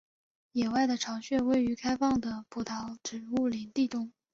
[0.55, 4.11] 野外的巢穴位于开放的匍匐植物林地中。